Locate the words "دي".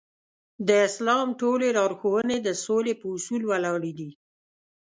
3.99-4.11